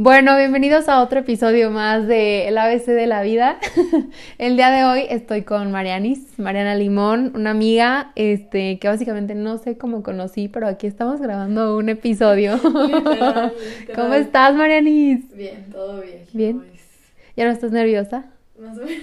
[0.00, 3.58] Bueno, bienvenidos a otro episodio más de El ABC de la vida.
[4.38, 9.58] El día de hoy estoy con Marianis, Mariana Limón, una amiga este, que básicamente no
[9.58, 12.58] sé cómo conocí, pero aquí estamos grabando un episodio.
[13.94, 15.34] ¿Cómo estás, Marianis?
[15.36, 16.24] Bien, todo bien.
[16.32, 16.62] Bien.
[17.36, 18.37] ¿Ya no estás nerviosa?
[18.68, 19.02] Más o menos.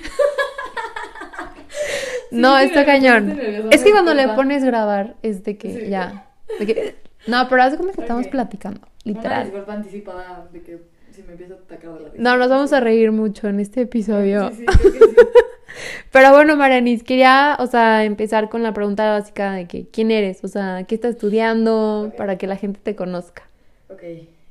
[2.31, 3.37] no, sí, está cañón.
[3.71, 5.89] Es que cuando le pones grabar es de que Sí.
[5.89, 6.29] ya.
[6.59, 6.95] de que-
[7.27, 9.43] no, pero haz como que estamos platicando, Una literal.
[9.45, 10.79] disculpa anticipada de que
[11.11, 12.09] si me empiezo a atacar de la.
[12.17, 14.49] No, nos vamos a reír mucho en este episodio.
[14.51, 15.15] Sí, sí, creo que sí.
[16.11, 20.43] Pero bueno, Marianis, quería, o sea, empezar con la pregunta básica de que quién eres,
[20.43, 23.43] o sea, qué estás estudiando para que la gente te conozca.
[23.89, 24.03] Ok,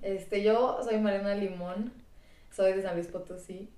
[0.02, 1.92] este, yo soy Mariana Limón,
[2.54, 3.70] soy de San Luis Potosí.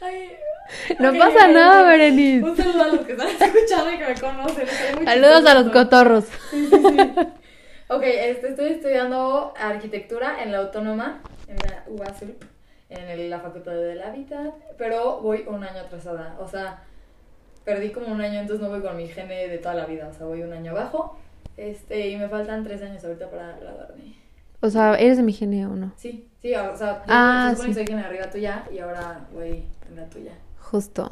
[0.00, 0.36] Ay,
[0.98, 1.84] No pasa nada.
[1.84, 2.42] Marianis.
[2.42, 4.66] Un saludo a los que están escuchando y que me conocen.
[5.04, 6.24] Saludos a los cotorros.
[6.50, 6.98] Sí, sí, sí.
[7.88, 12.42] Ok, este, estoy estudiando arquitectura en la Autónoma, en la UASULP,
[12.90, 16.36] en la Facultad del Hábitat, pero voy un año atrasada.
[16.40, 16.82] O sea,
[17.64, 20.08] perdí como un año, entonces no voy con mi gene de toda la vida.
[20.08, 21.16] O sea, voy un año abajo.
[21.56, 24.16] Este, y me faltan tres años ahorita para graduarme.
[24.60, 25.92] O sea, ¿eres de mi genio o no?
[25.96, 27.74] Sí, sí, o sea, yo Ah, sí.
[27.74, 30.32] soy quien arriba tuya y ahora voy en la tuya.
[30.60, 31.10] Justo.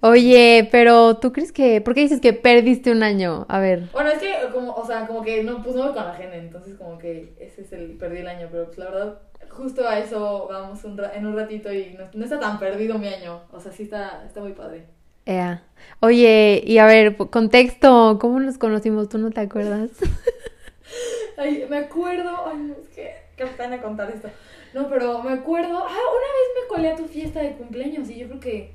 [0.00, 1.80] Oye, pero ¿tú crees que...
[1.80, 3.46] ¿Por qué dices que perdiste un año?
[3.48, 3.84] A ver.
[3.92, 6.36] Bueno, es que como, o sea, como que no, pues no voy con la gene,
[6.38, 9.18] entonces como que ese es el, perdí el año, pero pues la verdad,
[9.48, 12.98] justo a eso vamos un ra- en un ratito y no, no está tan perdido
[12.98, 14.84] mi año, o sea, sí está, está muy padre.
[15.24, 15.62] Ea.
[16.00, 19.08] Oye, y a ver, contexto, ¿cómo nos conocimos?
[19.08, 19.88] ¿Tú no te acuerdas?
[21.38, 24.28] Ay, me acuerdo, ay, es que, qué pena contar esto.
[24.74, 28.16] No, pero me acuerdo, ah, una vez me colé a tu fiesta de cumpleaños y
[28.18, 28.70] yo creo que,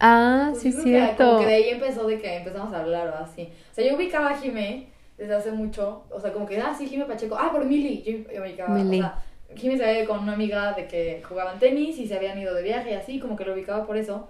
[0.00, 1.24] Ah, pues, sí, yo que cierto.
[1.24, 3.48] como que de ahí empezó de que empezamos a hablar o así.
[3.70, 6.88] O sea, yo ubicaba a Jimé desde hace mucho, o sea, como que, ah, sí,
[6.88, 8.98] Jimé Pacheco, ah, por Mili, yo, yo ubicaba, Mili.
[8.98, 9.22] o sea,
[9.54, 12.52] Jimmy se había ido con una amiga de que jugaban tenis y se habían ido
[12.54, 14.28] de viaje y así, como que lo ubicaba por eso.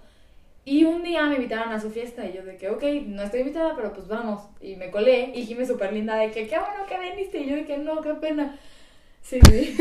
[0.66, 3.40] Y un día me invitaron a su fiesta y yo de que, ok, no estoy
[3.40, 4.42] invitada, pero pues vamos.
[4.60, 7.38] Y me colé y Jimmy súper linda de que, qué bueno que viniste.
[7.40, 8.58] Y yo de que, no, qué pena.
[9.24, 9.76] Sí, sí.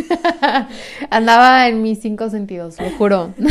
[1.09, 3.33] Andaba en mis cinco sentidos, lo juro.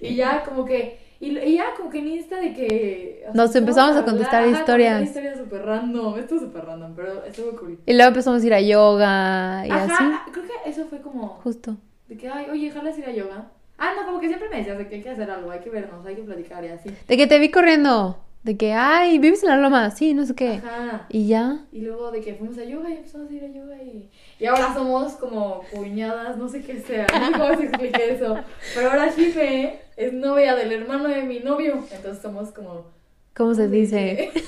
[0.00, 3.24] Y ya como que, y, y ya como que en Insta de que...
[3.34, 4.94] Nos empezamos a contestar historias.
[4.94, 7.78] contar historias súper random, esto es súper random, pero estuvo cool.
[7.86, 10.30] Y luego empezamos a ir a yoga y Ajá, así.
[10.32, 11.28] creo que eso fue como...
[11.44, 11.76] Justo.
[12.08, 13.46] De que, ay, oye, jalas ir a yoga.
[13.78, 15.70] Ah, no, como que siempre me decías de que hay que hacer algo, hay que
[15.70, 16.90] vernos, hay que platicar y así.
[17.06, 18.18] De que te vi corriendo.
[18.42, 19.90] De que, ay, vives en la loma.
[19.92, 20.54] Sí, no sé qué.
[20.54, 21.06] Ajá.
[21.08, 21.64] Y ya.
[21.70, 24.10] Y luego de que fuimos a yoga y empezamos a ir a yoga y...
[24.40, 28.36] Y ahora somos como cuñadas, no sé qué sea, no sé cómo se explique eso.
[28.74, 32.86] Pero ahora Jipe es novia del hermano de mi novio, entonces somos como...
[33.34, 34.32] ¿Cómo se ¿cómo dice?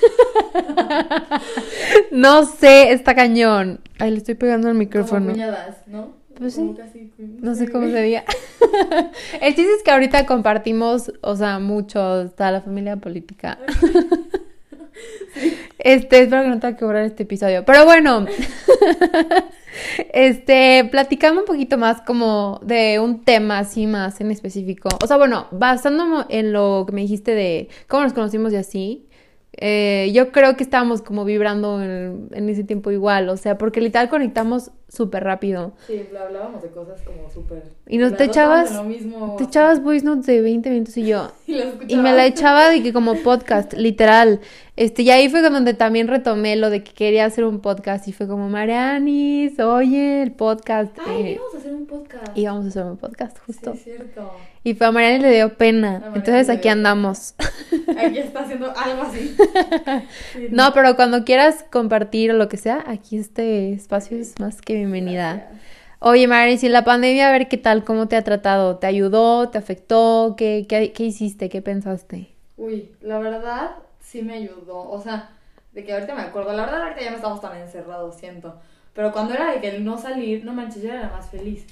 [2.11, 3.81] No sé, está cañón.
[3.99, 5.31] Ay, le estoy pegando Como micrófono.
[5.33, 6.13] cuñadas, ¿no?
[6.39, 6.75] Pues sí.
[6.77, 8.25] casi No sé cómo se diga.
[9.41, 13.59] El chiste es que ahorita compartimos, o sea, mucho, está la familia política.
[15.79, 17.65] Este, espero que no tenga que borrar este episodio.
[17.65, 18.27] Pero bueno,
[20.13, 24.89] este, platicando un poquito más como de un tema así más en específico.
[25.03, 29.09] O sea, bueno, basándonos en lo que me dijiste de cómo nos conocimos y así,
[29.59, 33.29] eh, yo creo que estábamos como vibrando en, en ese tiempo igual.
[33.29, 35.73] O sea, porque literal conectamos súper rápido.
[35.87, 37.65] Sí, hablábamos de cosas como súper...
[37.89, 41.31] Y nos te echabas- lo mismo, Te echabas voice notes de 20 minutos y yo.
[41.47, 44.41] Y, Y me la echaba de que como podcast, literal.
[44.77, 48.07] Este, y ahí fue donde también retomé lo de que quería hacer un podcast.
[48.09, 50.97] Y fue como, Marianis, oye, el podcast.
[51.07, 52.39] Ay, eh, íbamos a hacer un podcast.
[52.39, 53.73] íbamos a hacer un podcast, Sí, justo.
[53.73, 54.31] es cierto.
[54.67, 56.03] Y fue a Marianis le dio pena.
[56.15, 57.35] Entonces aquí andamos.
[57.99, 59.37] Aquí está haciendo algo así.
[60.33, 64.63] Sí, No, pero cuando quieras compartir o lo que sea, aquí este espacio es más
[64.63, 65.35] que bienvenida.
[65.35, 65.61] Gracias.
[66.01, 68.79] Oye, Marianis, y en la pandemia, a ver qué tal, cómo te ha tratado.
[68.79, 69.51] ¿Te ayudó?
[69.51, 70.35] ¿Te afectó?
[70.37, 71.49] ¿Qué, qué, qué hiciste?
[71.51, 72.29] ¿Qué pensaste?
[72.57, 74.89] Uy, la verdad sí me ayudó.
[74.89, 75.31] O sea,
[75.73, 76.53] de que ahorita me acuerdo.
[76.55, 78.55] La verdad, ahorita ya no estamos tan encerrados, siento.
[78.95, 81.67] Pero cuando era de que el no salir, no manches, yo era la más feliz.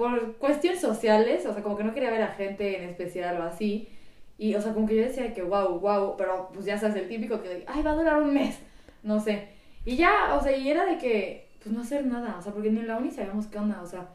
[0.00, 3.42] Por cuestiones sociales, o sea, como que no quería ver a gente en especial o
[3.42, 3.86] así.
[4.38, 7.06] Y, o sea, como que yo decía que wow, wow, pero pues ya sabes, el
[7.06, 8.58] típico que, ay, va a durar un mes.
[9.02, 9.48] No sé.
[9.84, 12.36] Y ya, o sea, y era de que, pues no hacer nada.
[12.38, 13.82] O sea, porque ni en la uni sabíamos qué onda.
[13.82, 14.08] O sea,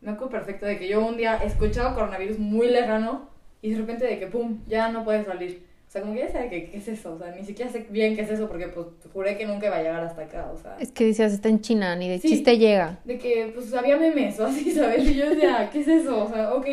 [0.00, 3.28] me acuerdo perfecto de que yo un día escuchaba coronavirus muy lejano
[3.62, 5.64] y de repente de que, pum, ya no puedes salir.
[5.90, 7.14] O sea, como que ya sabía que qué es eso.
[7.14, 9.76] O sea, ni siquiera sé bien qué es eso porque, pues, juré que nunca iba
[9.76, 10.48] a llegar hasta acá.
[10.54, 12.28] O sea, Es que decías, está en China, ni de Sí.
[12.28, 13.00] chiste llega.
[13.04, 15.04] de que, pues, había memes o así, ¿sabes?
[15.04, 16.26] Y yo decía, ¿qué es eso?
[16.26, 16.66] O sea, ok.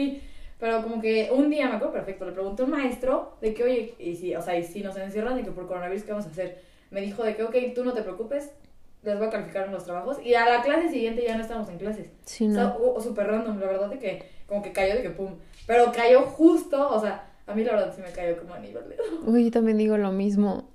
[0.59, 3.63] Pero como que un día, me acuerdo perfecto, le pregunté a un maestro de que,
[3.63, 6.27] oye, y si, o sea, y si nos encierran de que por coronavirus, ¿qué vamos
[6.27, 6.61] a hacer?
[6.91, 8.51] Me dijo de que, ok, tú no te preocupes,
[9.01, 10.17] les voy a calificar en los trabajos.
[10.23, 12.11] Y a la clase siguiente ya no estábamos en clases.
[12.25, 12.75] Sí, sea, no.
[12.75, 15.33] o- o súper random, la verdad de que como que cayó de que pum.
[15.65, 18.89] Pero cayó justo, o sea, a mí la verdad sí me cayó como anillo al
[18.89, 19.03] dedo.
[19.25, 20.69] Uy, yo también digo lo mismo.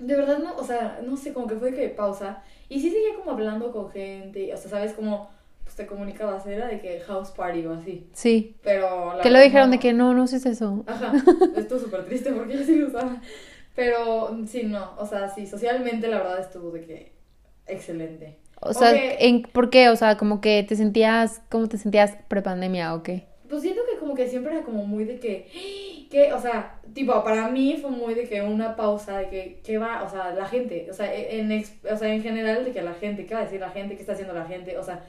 [0.00, 2.42] De verdad no, o sea, no sé, como que fue que pausa.
[2.68, 4.92] Y sí seguía como hablando con gente, o sea, ¿sabes?
[4.92, 5.30] Como
[5.62, 8.08] pues te comunicabas, era de que house party o así.
[8.12, 8.56] Sí.
[8.62, 9.72] Pero la Que lo dijeron no.
[9.72, 10.84] de que no, no haces eso.
[10.86, 11.12] Ajá,
[11.56, 13.20] estuvo súper triste porque yo sí lo usaba.
[13.74, 17.12] Pero sí, no, o sea, sí, socialmente la verdad estuvo de que
[17.66, 18.38] excelente.
[18.60, 18.92] O sea.
[18.94, 19.90] ¿en, ¿por qué?
[19.90, 23.26] O sea, como que te sentías, ¿cómo te sentías prepandemia o qué?
[23.48, 27.48] Pues siento que que siempre era como muy de que, que, o sea, tipo, para
[27.48, 30.02] mí fue muy de que una pausa, de que, ¿qué va?
[30.04, 32.94] O sea, la gente, o sea, en, ex- o sea, en general de que la
[32.94, 33.94] gente, ¿qué va a decir la gente?
[33.94, 34.76] ¿Qué está haciendo la gente?
[34.78, 35.04] O sea,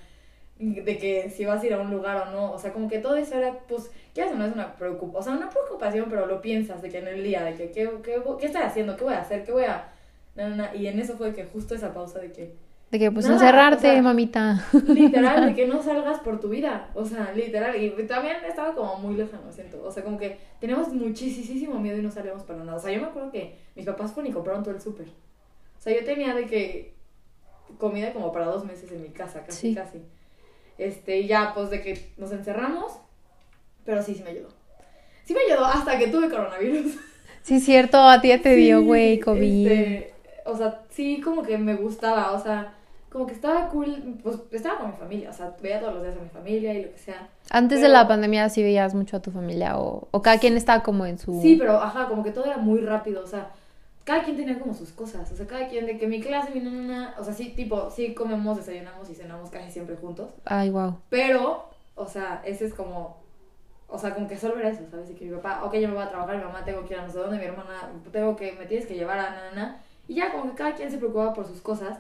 [0.60, 2.98] de que si vas a ir a un lugar o no, o sea, como que
[3.00, 4.36] todo eso era, pues, ¿qué hace?
[4.36, 7.24] No es una preocupación, o sea, una preocupación, pero lo piensas de que en el
[7.24, 8.98] día, de que, ¿qué, qué, qué estoy haciendo?
[8.98, 9.44] ¿Qué voy a hacer?
[9.46, 9.88] ¿Qué voy a...?
[10.36, 10.76] Na, na, na.
[10.76, 12.54] Y en eso fue que justo esa pausa de que,
[12.92, 14.66] De que, pues, Nada, encerrarte, o sea, mamita.
[14.88, 16.90] literal, de que no salgas por tu vida.
[16.94, 17.76] O sea, literal.
[17.82, 19.84] Y también estaba como muy lejano, siento.
[19.84, 22.78] O sea, como que teníamos muchísimo miedo y no salíamos para nada.
[22.78, 25.08] O sea, yo me acuerdo que mis papás fueron y compraron todo el súper.
[25.08, 26.94] O sea, yo tenía de que
[27.78, 29.76] comida como para dos meses en mi casa, casi, Sí.
[29.76, 30.02] casi.
[30.78, 32.94] Este, y ya, pues de que nos encerramos.
[33.84, 34.50] Pero sí, sí me ayudó.
[35.26, 36.96] Sí me ayudó hasta que tuve coronavirus.
[37.44, 39.68] Sí, cierto, a ti ya te dio, güey, COVID.
[39.72, 40.14] este,
[40.44, 42.74] o sea, sí, como que me gustaba, o sea,
[43.12, 46.16] como que estaba cool, pues estaba con mi familia, o sea, veía todos los días
[46.18, 47.30] a mi familia y lo que sea.
[47.50, 50.58] Antes de pero- la pandemia sí veías mucho a tu familia o, o cada quien
[50.58, 51.40] estaba como en su...
[51.42, 53.52] Sí, pero ajá, como que todo era muy rápido, o sea,
[54.04, 56.60] cada quien tenía como sus cosas, o sea, cada quien de que mi clase, mi
[56.62, 60.98] nana, o sea, sí, tipo, sí comemos, desayunamos y cenamos casi siempre juntos, Ay, wow.
[61.10, 63.18] pero, o sea, ese es como,
[63.90, 65.10] o sea, como que solo era eso, ¿sabes?
[65.10, 67.00] Y que mi papá, ok, yo me voy a trabajar, mi mamá tengo que ir
[67.00, 70.16] a no sé dónde, mi hermana, tengo que, me tienes que llevar a nana, y
[70.16, 71.98] ya, como que cada quien se preocupaba por sus cosas,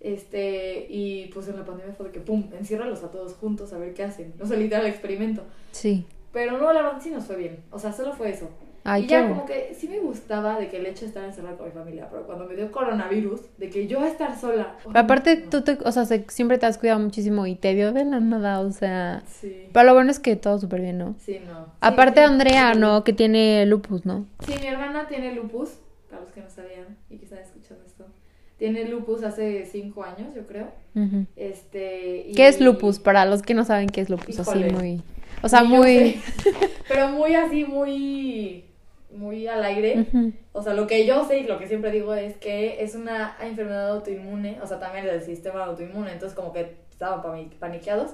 [0.00, 3.78] este, y pues en la pandemia fue de que, pum, enciérralos a todos juntos a
[3.78, 5.42] ver qué hacen, o sea, literal experimento.
[5.72, 6.06] Sí.
[6.32, 7.58] Pero no, la verdad sí nos fue bien.
[7.70, 8.48] O sea, solo fue eso.
[8.82, 11.56] Ay, y ya como que sí me gustaba de que el hecho de estar encerrada
[11.58, 14.76] con mi familia, pero cuando me dio coronavirus, de que yo estar sola.
[14.82, 15.50] Pero aparte, no.
[15.50, 18.20] tú te, o sea, se- siempre te has cuidado muchísimo y te dio de la
[18.20, 19.22] nada, o sea...
[19.26, 19.66] Sí.
[19.70, 21.14] Pero lo bueno es que todo súper bien, ¿no?
[21.18, 21.66] Sí, no.
[21.80, 22.80] Aparte sí, Andrea, sí.
[22.80, 23.04] ¿no?
[23.04, 24.24] Que tiene lupus, ¿no?
[24.46, 25.72] Sí, mi hermana tiene lupus,
[26.08, 27.49] para los que no sabían y que esto.
[28.60, 30.70] Tiene lupus hace cinco años, yo creo.
[31.34, 32.98] Este, y- ¿Qué es lupus?
[32.98, 34.72] Para los que no saben qué es lupus, así Híjole.
[34.72, 35.02] muy...
[35.42, 36.20] O sea, muy...
[36.88, 38.66] Pero muy así, muy...
[39.16, 40.06] Muy al aire.
[40.52, 43.34] O sea, lo que yo sé y lo que siempre digo es que es una
[43.40, 47.22] enfermedad autoinmune, o sea, también del sistema autoinmune, entonces como que estaban
[47.58, 48.10] paniqueados.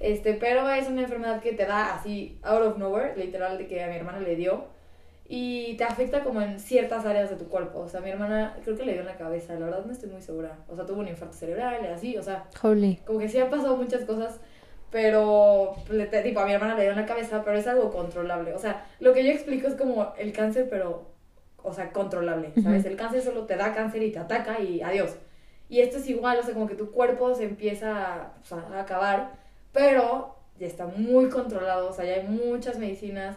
[0.00, 3.84] Este, pero es una enfermedad que te da así out of nowhere, literal de que
[3.84, 4.64] a mi hermana le dio
[5.26, 7.80] y te afecta como en ciertas áreas de tu cuerpo.
[7.80, 10.10] O sea, mi hermana creo que le dio en la cabeza, la verdad no estoy
[10.10, 10.58] muy segura.
[10.68, 13.00] O sea, tuvo un infarto cerebral y así, o sea, Holy.
[13.06, 14.38] como que sí han pasado muchas cosas,
[14.90, 18.52] pero le- tipo a mi hermana le dio en la cabeza, pero es algo controlable.
[18.54, 21.10] O sea, lo que yo explico es como el cáncer, pero,
[21.62, 22.80] o sea, controlable, ¿sabes?
[22.82, 22.88] Ujú.
[22.90, 25.16] El cáncer solo te da cáncer y te ataca y adiós.
[25.68, 28.80] Y esto es igual, o sea, como que tu cuerpo se empieza o sea, a
[28.82, 29.32] acabar,
[29.72, 33.36] pero ya está muy controlado, o sea, ya hay muchas medicinas,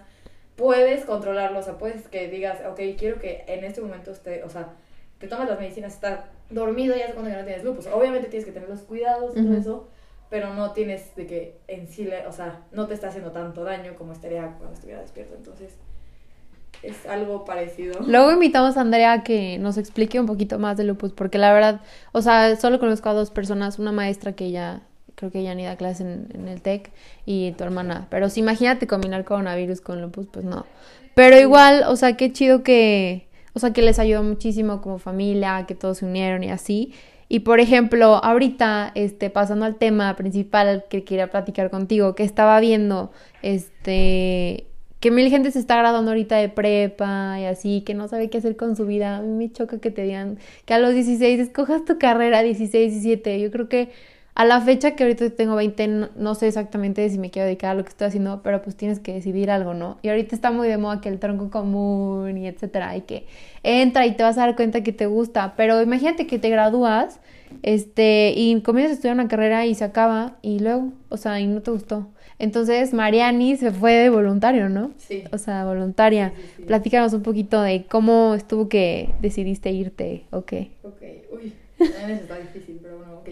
[0.57, 4.49] puedes controlarlo, o sea, puedes que digas, ok, quiero que en este momento esté, o
[4.49, 4.73] sea,
[5.19, 7.87] te tomas las medicinas, estás dormido y ya es cuando ya no tienes lupus.
[7.87, 9.87] Obviamente tienes que tener los cuidados y todo eso,
[10.29, 13.63] pero no tienes de que en sí, le- o sea, no te está haciendo tanto
[13.63, 15.35] daño como estaría cuando estuviera despierto.
[15.35, 15.73] Entonces,
[16.83, 17.99] es algo parecido.
[18.01, 21.51] Luego invitamos a Andrea a que nos explique un poquito más de lupus, porque la
[21.53, 24.81] verdad, o sea, solo conozco a dos personas, una maestra que ya,
[25.17, 26.91] creo que ya ni da clase en, en el TEC,
[27.25, 28.07] y tu hermana.
[28.09, 30.65] Pero si imagínate combinar coronavirus con lupus, pues no.
[31.15, 35.65] Pero igual, o sea, qué chido que, o sea, que les ayudó muchísimo como familia,
[35.67, 36.93] que todos se unieron y así.
[37.29, 42.59] Y por ejemplo, ahorita, este, pasando al tema principal que quería platicar contigo, que estaba
[42.59, 44.67] viendo, este,
[44.99, 48.37] que mil gente se está graduando ahorita de prepa y así, que no sabe qué
[48.37, 49.17] hacer con su vida.
[49.17, 52.91] A mí me choca que te digan que a los 16 escojas tu carrera, 16,
[52.91, 53.39] 17.
[53.41, 53.89] Yo creo que
[54.37, 57.71] a la fecha que ahorita tengo 20, no, no sé exactamente si me quiero dedicar
[57.71, 59.97] a lo que estoy haciendo, pero pues tienes que decidir algo, ¿no?
[60.03, 63.25] Y ahorita está muy de moda que el tronco común y etcétera, y que
[63.63, 67.19] entra y te vas a dar cuenta que te gusta, pero imagínate que te gradúas,
[67.63, 71.47] este, y comienzas a estudiar una carrera y se acaba, y luego, o sea, y
[71.47, 72.07] no te gustó.
[72.37, 74.91] Entonces, Mariani se fue de voluntario, ¿no?
[74.97, 75.23] Sí.
[75.31, 76.29] O sea, voluntaria.
[76.35, 76.63] Sí, sí, sí.
[76.65, 80.69] Platícanos un poquito de cómo estuvo que decidiste irte, ¿o qué?
[80.83, 81.01] Ok,
[81.31, 83.29] uy, también eso está difícil, pero bueno, ok.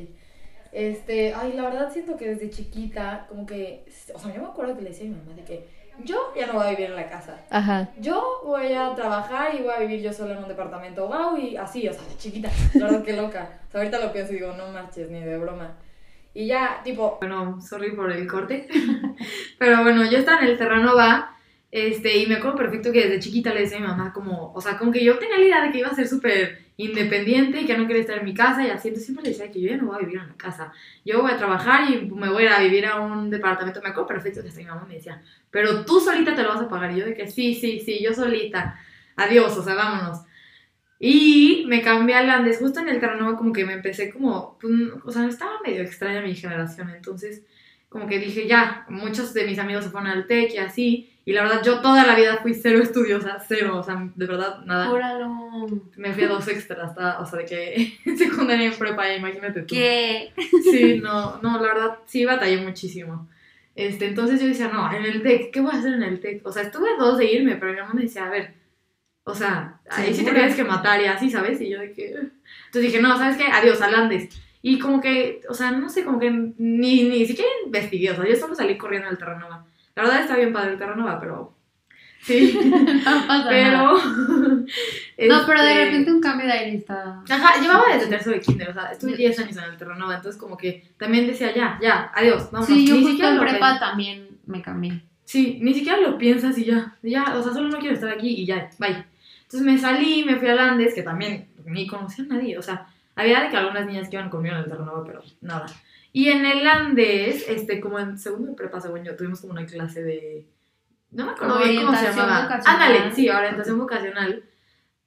[0.75, 4.75] Este, ay, la verdad siento que desde chiquita, como que, o sea, yo me acuerdo
[4.75, 5.65] que le decía a mi mamá de que
[6.03, 7.39] yo ya no voy a vivir en la casa.
[7.49, 7.87] Ajá.
[7.97, 11.55] Yo voy a trabajar y voy a vivir yo sola en un departamento, wow, y
[11.55, 13.61] así, o sea, de chiquita, la verdad que loca.
[13.69, 15.77] O sea, ahorita lo pienso y digo, no marches, ni de broma.
[16.33, 18.67] Y ya, tipo, bueno, sorry por el corte,
[19.57, 21.37] pero bueno, yo estaba en el Terranova,
[21.71, 24.59] este, y me acuerdo perfecto que desde chiquita le decía a mi mamá como, o
[24.59, 27.65] sea, como que yo tenía la idea de que iba a ser súper independiente y
[27.65, 29.69] que no quería estar en mi casa y así, entonces siempre le decía que yo
[29.69, 30.73] ya no voy a vivir en la casa,
[31.05, 33.89] yo voy a trabajar y me voy a ir a vivir a un departamento, me
[33.89, 36.69] acuerdo perfecto que hasta mi mamá me decía, pero tú solita te lo vas a
[36.69, 38.79] pagar, y yo de que sí, sí, sí, yo solita,
[39.15, 40.19] adiós, o sea, vámonos.
[40.99, 44.73] Y me cambié al Andes, justo en el Terranova como que me empecé como, pues,
[45.03, 47.43] o sea, estaba medio extraña mi generación, entonces
[47.89, 51.33] como que dije, ya, muchos de mis amigos se fueron al TEC y así, y
[51.33, 54.85] la verdad yo toda la vida fui cero estudiosa, cero, o sea, de verdad, nada.
[54.85, 55.67] Júralo.
[55.97, 59.61] Me fui a dos extras, hasta, o sea, de que en secundaria en prepa, imagínate
[59.61, 59.73] tú.
[59.73, 60.31] ¿Qué?
[60.63, 63.27] Sí, no, no, la verdad sí batallé muchísimo.
[63.73, 66.45] Este, entonces yo decía, no, en el TEC, ¿qué voy a hacer en el TEC?
[66.45, 68.53] O sea, estuve a dos de irme, pero mi mamá me decía, a ver,
[69.23, 71.59] o sea, ahí sí te tienes que matar y así, ¿sabes?
[71.59, 72.09] Y yo de que...
[72.09, 73.45] Entonces dije, no, ¿sabes qué?
[73.51, 74.29] Adiós, al Andes.
[74.61, 78.27] Y como que, o sea, no sé, como que ni, ni siquiera investigué, o sea,
[78.27, 79.65] yo solo salí corriendo del Terranova.
[79.95, 81.53] La verdad está bien padre el Terranova, pero...
[82.21, 82.57] Sí,
[83.05, 83.71] No pasa pero...
[83.71, 83.93] nada.
[83.93, 84.65] No,
[85.47, 87.21] pero de este, repente un cambio de aire está.
[87.29, 90.39] Ajá, llevaba desde tercero de kinder, o sea, estuve 10 años en el Terranova, entonces
[90.41, 92.67] como que también decía, ya, ya, adiós, vamos.
[92.67, 95.01] Sí, yo Ni justo siquiera en prepa pen- también me cambié.
[95.23, 98.29] Sí, ni siquiera lo piensas y ya, ya, o sea, solo no quiero estar aquí
[98.41, 99.05] y ya, bye.
[99.43, 102.87] Entonces me salí, me fui al Andes, que también ni conocía a nadie, o sea,
[103.15, 105.65] había de que algunas niñas que iban conmigo en el Terranova, pero nada.
[106.15, 109.65] Y en el Andes, este, como en segundo de prepa, según yo, tuvimos como una
[109.65, 110.47] clase de...
[111.11, 112.57] No me acuerdo bien cómo se llamaba.
[112.65, 114.45] Ándale, sí, orientación vocacional.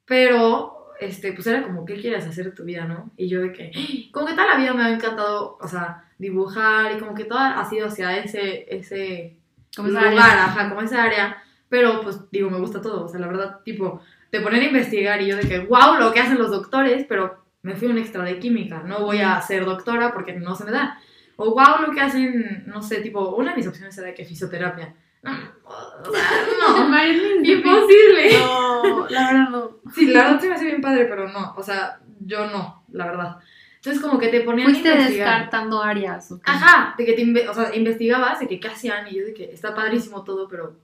[0.05, 3.09] Pero, este, pues era como, ¿qué quieres hacer de tu vida, no?
[3.17, 3.71] Y yo de que,
[4.11, 7.59] como que toda la vida me ha encantado, o sea, dibujar y como que toda
[7.59, 9.35] ha sido hacia ese, ese
[9.75, 10.45] Como lugar, área.
[10.45, 11.41] ajá, como esa área.
[11.69, 13.99] Pero, pues, digo, me gusta todo, o sea, la verdad, tipo,
[14.29, 17.38] te ponen a investigar y yo de que, wow, lo que hacen los doctores, pero
[17.61, 20.65] me fui a un extra de química, no voy a ser doctora porque no se
[20.65, 20.99] me da.
[21.35, 24.93] O wow, lo que hacen, no sé, tipo, una de mis opciones era que fisioterapia.
[25.21, 28.39] No, no, Marilyn, imposible.
[28.39, 29.71] No, la verdad no.
[29.93, 33.05] Sí, la verdad se me hace bien padre, pero no, o sea, yo no, la
[33.05, 33.37] verdad.
[33.75, 35.27] Entonces como que te ponían Fuiste a investigar.
[35.27, 36.31] descartando áreas.
[36.31, 36.51] ¿o qué?
[36.51, 39.53] Ajá, de que te o sea, investigabas de que qué hacían y yo de que
[39.53, 40.75] está padrísimo todo, pero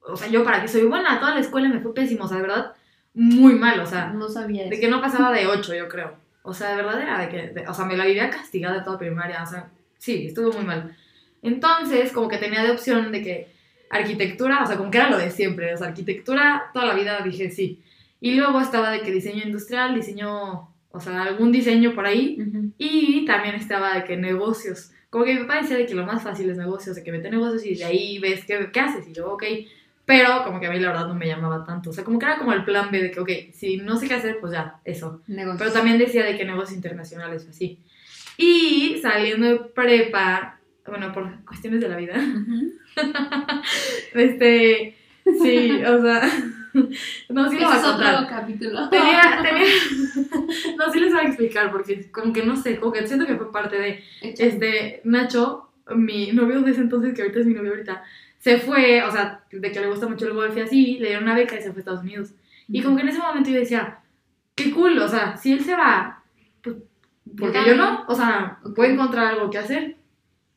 [0.00, 2.36] o sea, yo para que soy buena, toda la escuela me fue pésimo, o sea,
[2.36, 2.74] de verdad
[3.14, 4.80] muy mal, o sea, No sabía de eso.
[4.80, 6.16] que no pasaba de 8, yo creo.
[6.42, 8.98] O sea, de verdad era de que, de- o sea, me la vivía castigada toda
[8.98, 10.96] primaria, o sea, sí, estuvo muy mal.
[11.42, 13.48] Entonces, como que tenía de opción de que
[13.90, 17.20] arquitectura, o sea, como que era lo de siempre, o sea, arquitectura, toda la vida
[17.22, 17.80] dije sí.
[18.20, 22.70] Y luego estaba de que diseño industrial, diseño, o sea, algún diseño por ahí, Ujú.
[22.78, 24.90] y también estaba de que negocios.
[25.10, 27.30] Como que mi papá decía de que lo más fácil es negocios, de que mete
[27.30, 29.06] negocios y de ahí ves qué, qué haces.
[29.08, 29.44] Y yo, ok.
[30.06, 31.90] Pero como que a mí la verdad no me llamaba tanto.
[31.90, 34.06] O sea, como que era como el plan B de que, ok, si no sé
[34.06, 35.22] qué hacer, pues ya, eso.
[35.26, 35.58] Negocios.
[35.58, 37.78] Pero también decía de que negocios internacionales o así.
[38.36, 42.72] Y saliendo de prepa, bueno, por cuestiones de la vida, Ujú.
[44.14, 46.22] este, sí, o sea,
[47.28, 48.14] no, sí lo voy a contar.
[48.14, 48.88] otro capítulo.
[48.90, 49.64] Tenía, tenía,
[50.76, 53.36] no, sí les voy a explicar porque como que no sé, como que siento que
[53.36, 57.70] fue parte de, este, Nacho, mi novio de ese entonces, que ahorita es mi novio
[57.70, 58.02] ahorita,
[58.44, 61.24] se fue, o sea, de que le gusta mucho el golf y así, le dieron
[61.24, 62.34] una beca y se fue a Estados Unidos.
[62.68, 64.00] Y como que en ese momento yo decía,
[64.54, 66.22] qué cool, o sea, si él se va,
[66.62, 66.76] pues,
[67.38, 69.96] porque yo no, o sea, a encontrar algo que hacer.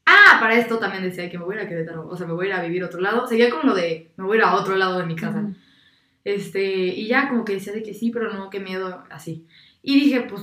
[0.06, 2.34] Ah, para esto también decía que me voy a ir a Querétaro, o sea, me
[2.34, 3.26] voy a ir a vivir a otro lado.
[3.26, 5.40] Seguía con lo de, me voy a ir a otro lado de mi casa.
[5.40, 5.56] Ujú.
[6.26, 9.48] Este, y ya como que decía de que sí, pero no, qué miedo, así.
[9.82, 10.42] Y dije, pues,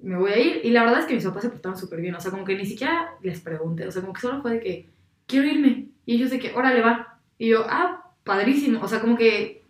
[0.00, 0.60] me voy a ir.
[0.64, 2.56] Y la verdad es que mis papás se portaron súper bien, o sea, como que
[2.56, 4.95] ni siquiera les pregunté, o sea, como que solo fue de que,
[5.26, 5.86] quiero irme.
[6.04, 7.18] Y ellos de que, órale, va.
[7.38, 9.62] Y yo, ah, padrísimo, o sea, como que,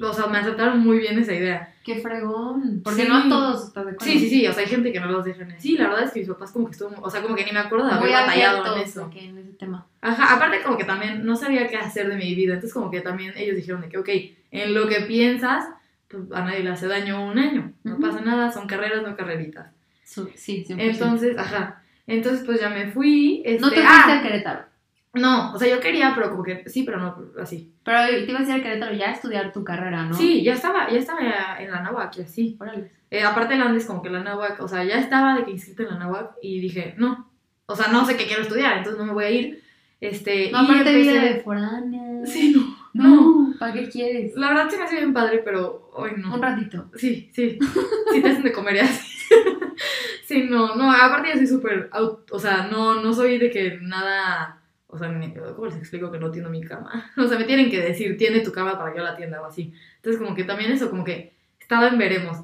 [0.00, 1.72] o sea, me aceptaron muy bien esa idea.
[1.84, 2.80] Qué fregón.
[2.82, 3.08] Porque Sí.
[3.08, 4.12] no a todos estás de acuerdo.
[4.12, 5.76] Sí, sí, sí, o sea, hay gente que no los dejan así.
[5.78, 7.60] La verdad es que mis papás como que estuvo, o sea, como que ni me
[7.60, 9.06] acuerdo de haber batallado en eso.
[9.08, 9.86] de que en ese tema.
[10.00, 13.00] Ajá, aparte como que también no sabía qué hacer de mi vida, entonces como que
[13.00, 14.08] también ellos dijeron de que, ok,
[14.50, 15.64] en lo que piensas,
[16.08, 19.68] pues a nadie le hace daño un año, no pasa nada, son carreras, no carreritas.
[20.04, 20.76] Su- Sí, 100%.
[20.80, 24.64] Entonces, ajá, entonces pues ya me fui, este, no te fuiste ah, a Querétaro.
[25.16, 27.72] No, o sea, yo quería, pero como que, sí, pero no, así.
[27.84, 30.14] Pero te ibas a ir a Querétaro ya a estudiar tu carrera, ¿no?
[30.14, 31.20] Sí, ya estaba, ya estaba
[31.58, 32.56] en la náhuac y así.
[32.60, 32.90] Órale.
[33.10, 35.82] Eh, aparte el Andes, como que la náhuac, o sea, ya estaba de que inscrita
[35.84, 37.30] en la náhuac y dije, no,
[37.66, 39.62] o sea, no sé qué quiero estudiar, entonces no me voy a ir.
[40.00, 42.26] Este, No, y aparte empecé- vida de foránea.
[42.26, 42.54] Sí,
[42.92, 43.08] no,
[43.48, 43.54] no.
[43.58, 44.34] ¿para qué quieres?
[44.36, 46.34] La verdad se me hace bien padre, pero hoy no.
[46.34, 46.90] Un ratito.
[46.96, 47.58] Sí, sí.
[48.12, 49.12] Sí te hacen de comer así.
[50.24, 51.88] Sí, no, no, aparte yo soy súper,
[52.32, 55.08] o sea, no, no soy de que nada, o sea,
[55.54, 57.10] ¿cómo les explico que no tiendo mi cama?
[57.16, 59.46] O sea, me tienen que decir, tiende tu cama para que yo la tienda o
[59.46, 59.72] así.
[59.96, 62.38] Entonces, como que también eso, como que estaba en veremos.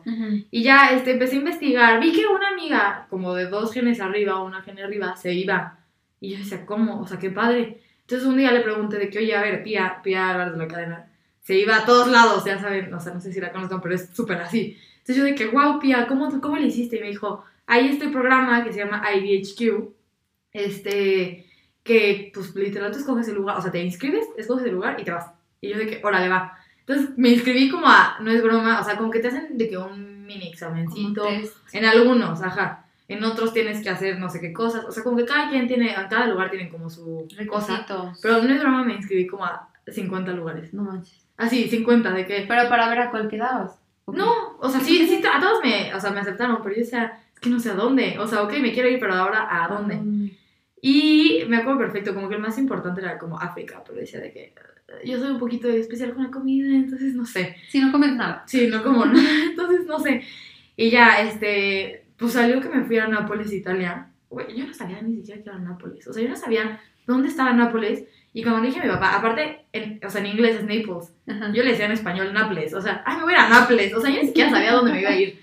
[0.51, 2.01] Y ya este, empecé a investigar.
[2.01, 5.79] Vi que una amiga, como de dos genes arriba o una gene arriba, se iba.
[6.21, 7.01] Y yo decía, ¿cómo?
[7.01, 7.81] O sea, qué padre.
[8.01, 10.69] Entonces un día le pregunté de que, oye, a ver, Pía, Pía Álvarez de la
[10.69, 11.09] cadena,
[11.41, 13.95] se iba a todos lados, ya saben, o sea, no sé si la conozcan, pero
[13.95, 14.77] es súper así.
[14.99, 16.97] Entonces yo de que, wow, Pía, ¿cómo, ¿cómo le hiciste?
[16.97, 19.95] Y me dijo, hay este programa que se llama IDHQ,
[20.53, 21.47] este,
[21.83, 25.05] que pues literal tú escoges el lugar, o sea, te inscribes, escoges el lugar y
[25.05, 25.31] te vas.
[25.61, 26.59] Y yo de que, órale, va.
[26.81, 29.69] Entonces me inscribí como a, no es broma, o sea, como que te hacen de
[29.69, 31.27] que un mini examencito.
[31.73, 32.87] En algunos, ajá.
[33.09, 34.85] En otros tienes que hacer no sé qué cosas.
[34.85, 37.73] O sea, como que cada quien tiene, en cada lugar tienen como su cosa.
[37.79, 38.19] Requisitos.
[38.23, 40.73] Pero no es broma, me inscribí como a 50 lugares.
[40.73, 41.21] No manches.
[41.37, 42.45] Así, 50, de que...
[42.49, 43.79] Pero para ver a cuál quedabas.
[44.05, 44.19] ¿o qué?
[44.19, 47.21] No, o sea, sí, sí, a todos me, o sea, me aceptaron, pero yo decía,
[47.35, 48.19] es que no sé a dónde.
[48.19, 50.33] O sea, ok, me quiero ir, pero ahora a dónde.
[50.85, 54.33] Y me acuerdo perfecto, como que el más importante era como África, pero decía de
[54.33, 57.55] que eh, yo soy un poquito especial con la comida, entonces no sé.
[57.69, 58.43] Si no comes nada.
[58.49, 60.25] Sí, no como nada, entonces no sé.
[60.77, 64.09] Y ya, este, pues salió que me fui a Nápoles, Italia.
[64.29, 66.05] Güey, yo no sabía ni siquiera que era Nápoles.
[66.09, 68.03] O sea, yo no sabía dónde estaba Nápoles.
[68.33, 71.15] Y cuando le dije a mi papá, aparte, en, o sea, en inglés es Naples.
[71.29, 71.53] Ajá.
[71.53, 72.75] Yo le decía en español Nápoles.
[72.75, 73.95] O sea, ay, me voy a ir a Nápoles.
[73.95, 75.42] O sea, yo ni siquiera sabía dónde me iba a ir.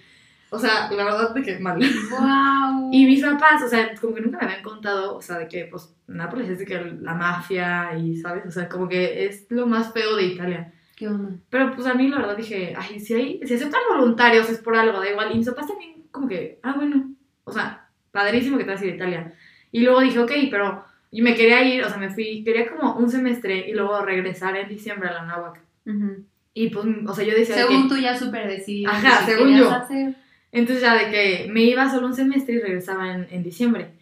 [0.51, 1.77] O sea, la verdad de que mal.
[1.79, 2.89] Wow.
[2.91, 5.65] Y mis papás, o sea, como que nunca me habían contado, o sea, de que,
[5.65, 8.45] pues, Nápoles es de que la mafia y, ¿sabes?
[8.47, 10.73] O sea, como que es lo más feo de Italia.
[10.95, 11.35] ¿Qué onda?
[11.51, 14.75] Pero, pues, a mí, la verdad, dije, ay, si hay, si aceptan voluntarios es por
[14.75, 15.31] algo, da igual.
[15.31, 17.11] Y mis papás también, como que, ah, bueno,
[17.43, 19.33] o sea, padrísimo que te vas a ir a Italia.
[19.71, 22.95] Y luego dije, ok, pero y me quería ir, o sea, me fui, quería como
[22.95, 25.61] un semestre y luego regresar en diciembre a la náhuac.
[25.85, 26.25] Ujú.
[26.55, 28.89] Y, pues, o sea, yo decía que- Según tú ya súper decidida.
[28.89, 29.69] Ajá, según yo.
[29.71, 30.15] hacer.
[30.51, 33.93] Entonces ya de que me iba solo un semestre y regresaba en, en diciembre.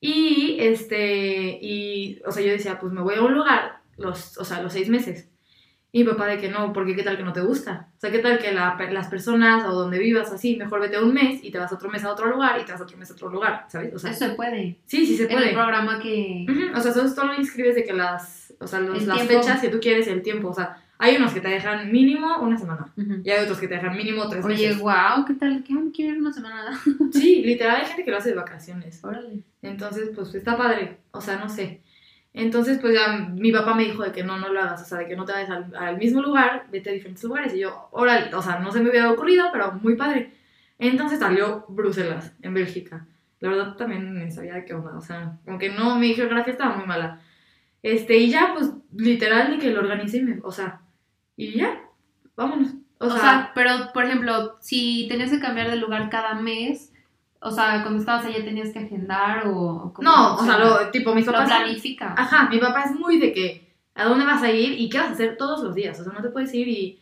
[0.00, 4.44] Y este, y, o sea, yo decía, pues me voy a un lugar, los, o
[4.44, 5.30] sea, los seis meses.
[5.92, 7.88] Y mi papá de que no, porque qué tal que no te gusta.
[7.96, 11.14] O sea, qué tal que la- las personas o donde vivas así, mejor vete un
[11.14, 13.14] mes y te vas otro mes a otro lugar y te vas otro mes a
[13.14, 13.94] otro lugar, ¿sabes?
[13.94, 14.80] O sea, Eso se puede.
[14.86, 15.52] sí, sí se En el puede.
[15.52, 16.46] programa que.
[16.50, 19.34] Ujú, O sea, solo, inscribes de que las, o sea, los- las tiempo.
[19.42, 20.48] fechas que tú quieres y el tiempo.
[20.48, 23.20] O sea, hay unos que te dejan mínimo una semana Ujú.
[23.24, 24.80] y hay otros que te dejan mínimo tres Oye, meses.
[24.80, 25.62] wow, ¿qué tal?
[25.64, 26.78] ¿Qué me quiero ir una semana?
[27.12, 29.02] Sí, literal hay gente que lo hace de vacaciones.
[29.04, 29.40] Órale.
[29.62, 31.80] Entonces, pues está padre, o sea, no sé.
[32.32, 34.98] Entonces, pues ya mi papá me dijo de que no, no lo hagas, o sea,
[34.98, 37.54] de que no te vayas al, al mismo lugar, vete a diferentes lugares.
[37.54, 40.32] Y yo, órale, o sea, no se me hubiera ocurrido, pero muy padre.
[40.78, 43.06] Entonces salió Bruselas, en Bélgica.
[43.38, 46.52] La verdad también ni sabía de qué onda, o sea, como que no, mi geografía
[46.52, 47.20] estaba muy mala.
[47.82, 50.80] Este, y ya, pues, literal, de que lo organicé y me, o sea,
[51.36, 51.82] y ya,
[52.36, 52.72] vámonos.
[52.98, 56.92] O, O, sea, sea, pero por ejemplo, si tenías que cambiar de lugar cada mes,
[57.40, 59.52] o sea, cuando estabas allá tenías que agendar o.
[59.58, 61.48] o cómo no, o sea, lo, tipo, mis Lo papás...
[61.48, 62.14] planifica.
[62.16, 65.08] Ajá, mi papá es muy de que a dónde vas a ir y qué vas
[65.08, 65.98] a hacer todos los días.
[66.00, 67.00] O sea, no te puedes ir y,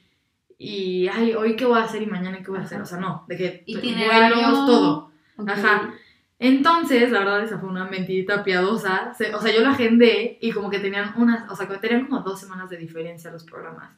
[0.58, 2.80] y ay, hoy qué voy a hacer y mañana qué voy a hacer.
[2.80, 4.36] O sea, no, de que Itinerario.
[4.36, 5.10] vuelos, todo.
[5.46, 5.94] Ajá.
[6.38, 9.12] Entonces, la verdad, esa fue una mentirita piadosa.
[9.32, 12.20] O sea, yo lo agendé y como que tenían unas, o sea, que tenían como
[12.22, 13.96] dos semanas de diferencia los programas.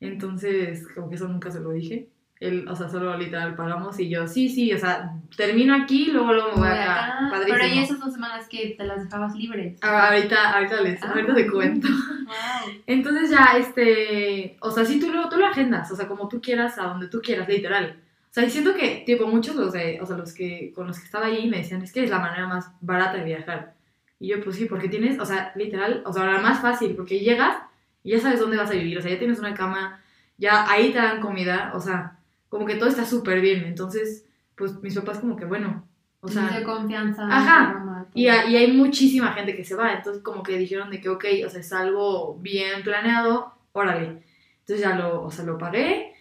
[0.00, 2.08] Entonces, como que eso nunca se lo dije.
[2.40, 6.32] Él, o sea, solo literal pagamos y yo, sí, sí, o sea, termino aquí, luego,
[6.32, 7.04] luego me voy acá.
[7.04, 7.28] acá.
[7.30, 7.56] Padrísimo.
[7.58, 9.78] Pero y esas dos semanas que te las dejabas libres.
[9.82, 11.50] Ah, ahorita, ahorita les, ahorita te Ah.
[11.50, 11.88] cuento.
[12.24, 12.72] Wow.
[12.86, 16.40] Entonces ya, este, o sea, sí tú lo, tú lo agendas, o sea, como tú
[16.40, 17.98] quieras, a donde tú quieras, literal.
[18.30, 21.04] O sea, siento que, tipo, muchos los de, o sea, los que, con los que
[21.04, 23.74] estaba ahí me decían, es que es la manera más barata de viajar.
[24.18, 27.20] Y yo, pues sí, porque tienes, o sea, literal, o sea, la más fácil, porque
[27.20, 27.58] llegas
[28.04, 30.00] y ya sabes dónde vas a vivir, o sea, ya tienes una cama,
[30.38, 33.64] ya ahí te dan comida, o sea, como que todo está súper bien.
[33.64, 35.84] Entonces, pues mis papás como que, bueno,
[36.20, 36.48] o sea...
[36.48, 37.26] de confianza.
[37.28, 38.06] Ajá.
[38.14, 41.08] Y, hay- y hay muchísima gente que se va, entonces como que dijeron de que,
[41.08, 44.22] ok, o sea, es algo bien planeado, órale.
[44.60, 46.12] Entonces ya lo, o sea, lo pagué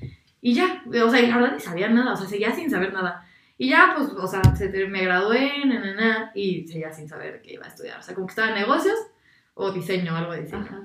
[0.41, 3.25] y ya, o sea, la verdad ni sabía nada, o sea, seguía sin saber nada.
[3.57, 7.41] Y ya, pues, o sea, se me gradué, na, na, na, y seguía sin saber
[7.43, 7.99] qué iba a estudiar.
[7.99, 8.97] O sea, como que estaba en negocios
[9.53, 10.63] o diseño, algo de diseño.
[10.63, 10.81] Ajá.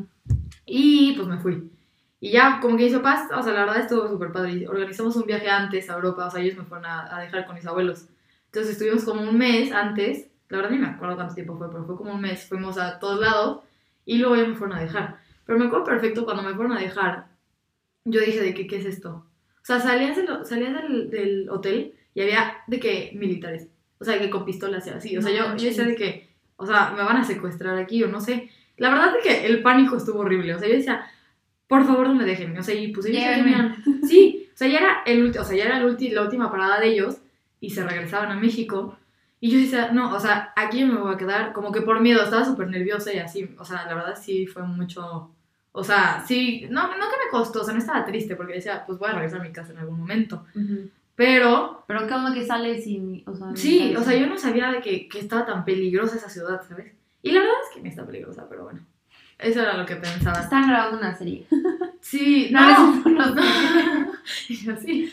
[0.69, 1.71] Y pues me fui.
[2.21, 4.67] Y ya, como que mis papás, o sea, la verdad estuvo súper padre.
[4.69, 7.55] Organizamos un viaje antes a Europa, o sea, ellos me fueron a, a dejar con
[7.55, 8.09] mis abuelos.
[8.47, 11.85] Entonces estuvimos como un mes antes, la verdad ni me acuerdo cuánto tiempo fue, pero
[11.85, 13.63] fue como un mes, fuimos a todos lados
[14.05, 15.19] y luego ya me fueron a dejar.
[15.45, 17.29] Pero me acuerdo perfecto cuando me fueron a dejar,
[18.05, 19.27] yo dije de que, ¿qué es esto?
[19.63, 24.19] O sea, salías del, salías del, del hotel y había de que militares, o sea,
[24.19, 25.17] que con pistolas y así.
[25.17, 28.09] O sea, yo, yo decía de que, o sea, me van a secuestrar aquí o
[28.09, 28.51] no sé.
[28.79, 30.55] La verdad es que el pánico estuvo horrible.
[30.55, 31.07] O sea, yo decía,
[31.67, 32.57] por favor no me dejen.
[32.57, 33.77] O sea, y pues ellos tenían.
[34.05, 36.89] Sí, o sea, ya era, el, o sea, ya era el la última parada de
[36.89, 37.19] ellos
[37.61, 38.97] y se regresaban a México.
[39.41, 42.23] Y yo decía, no, o sea, aquí me voy a quedar, como que por miedo,
[42.23, 45.31] estaba súper nerviosa y así, o sea, la verdad sí fue mucho,
[45.71, 48.83] o sea, sí, no, no que me costó, o sea, no estaba triste porque decía,
[48.85, 50.45] pues voy a regresar a mi casa en algún momento,
[51.15, 51.85] pero...
[51.87, 53.53] Pero qué onda que o sea...
[53.55, 56.93] Sí, o sea, yo no sabía de que, que estaba tan peligrosa esa ciudad, ¿sabes?
[57.23, 58.81] Y la verdad es que no está peligrosa, pero bueno.
[59.39, 60.41] Eso era lo que pensaba.
[60.41, 61.47] Están grabando una serie.
[62.01, 63.03] Sí, no.
[63.05, 63.43] No, no.
[64.49, 65.13] y yo, sí.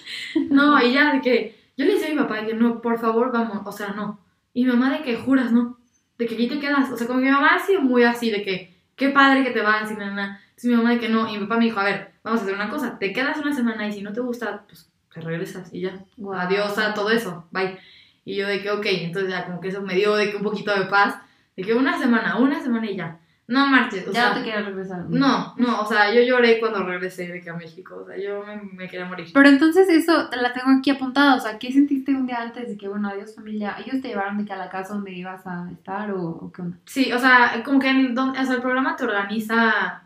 [0.49, 3.31] No, y ya de que yo le decía a mi papá que no, por favor,
[3.31, 4.19] vamos, o sea, no.
[4.53, 5.77] Y mi mamá de que juras, no.
[6.17, 6.91] De que aquí te quedas.
[6.91, 9.51] O sea, como que mi mamá ha sido muy así, de que qué padre que
[9.51, 10.41] te vas y nada.
[10.49, 11.29] Entonces mi mamá de que no.
[11.29, 12.97] Y mi papá me dijo, a ver, vamos a hacer una cosa.
[12.97, 16.03] Te quedas una semana y si no te gusta, pues te regresas y ya.
[16.33, 17.47] Adiós a todo eso.
[17.51, 17.77] Bye.
[18.23, 20.43] Y yo de que, ok, entonces ya como que eso me dio de que un
[20.43, 21.15] poquito de paz.
[21.55, 23.19] De que una semana, una semana y ya.
[23.47, 24.07] No marches.
[24.07, 25.05] O ya sea, no te quieres regresar.
[25.07, 27.97] No, no, o sea, yo lloré cuando regresé de que a México.
[28.03, 29.27] O sea, yo me, me quería morir.
[29.33, 31.35] Pero entonces eso te la tengo aquí apuntada.
[31.35, 33.75] O sea, ¿qué sentiste un día antes de que, bueno, adiós familia?
[33.77, 36.63] ¿Ellos te llevaron de que a la casa donde ibas a estar o, o qué
[36.63, 36.77] onda?
[36.85, 40.01] Sí, o sea, como que el, don- o sea, el programa te organiza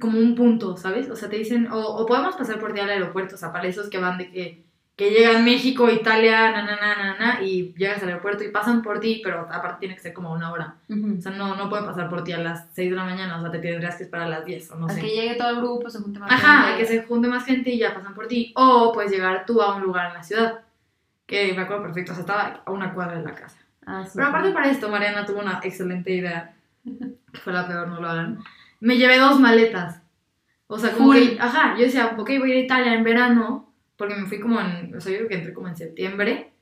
[0.00, 1.10] como un punto, ¿sabes?
[1.10, 3.68] O sea, te dicen, o, o podemos pasar por ti al aeropuerto, o sea, para
[3.68, 4.64] esos que van de que,
[4.98, 8.82] que llegan México, Italia, na, na, na, na, na, y llegas al aeropuerto y pasan
[8.82, 10.74] por ti, pero aparte tiene que ser como una hora.
[10.90, 13.40] O sea, no, no pueden pasar por ti a las 6 de la mañana, o
[13.40, 15.00] sea, te tendrías que esperar a las 10 o no a sé.
[15.00, 16.78] que llegue todo el grupo, se junte más Ajá, gente.
[16.80, 18.52] que se junte más gente y ya pasan por ti.
[18.56, 20.60] O puedes llegar tú a un lugar en la ciudad.
[21.26, 23.56] Que me acuerdo perfecto, o sea, estaba a una cuadra de la casa.
[23.86, 24.24] Ah, Pero súper.
[24.24, 26.54] aparte para esto, Mariana tuvo una excelente idea.
[27.44, 28.40] Fue la peor, no lo hagan.
[28.80, 30.00] Me llevé dos maletas.
[30.66, 33.67] O sea, como que, ajá, yo decía, ok, voy a ir a Italia en verano.
[33.98, 36.52] Porque me fui como en, o sea, yo creo que entré como en septiembre.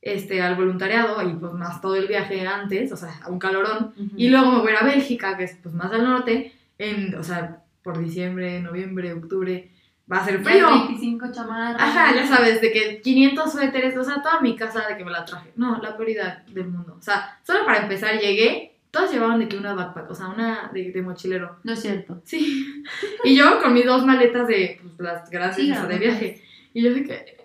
[0.00, 3.92] Este, al voluntariado y pues más todo el viaje antes, o sea, a un calorón.
[3.96, 4.10] Ujú.
[4.16, 7.64] Y luego me voy a Bélgica, que es pues más al norte, en, o sea,
[7.82, 9.72] por diciembre, noviembre, octubre,
[10.10, 10.68] va a ser frío.
[10.70, 11.82] 25 chamarras.
[11.82, 15.10] Ajá, ya sabes, de que 500 suéteres, o sea, toda mi casa de que me
[15.10, 15.52] la traje.
[15.56, 16.94] No, la prioridad del mundo.
[16.96, 20.70] O sea, solo para empezar llegué, todos llevaban de que una backpack, o sea, una
[20.72, 21.58] de, de mochilero.
[21.64, 22.20] No es cierto.
[22.24, 22.84] Sí.
[23.24, 26.42] Y yo con mis dos maletas de, pues, las grandes Sí, de viaje.
[26.78, 27.36] Y yo de que,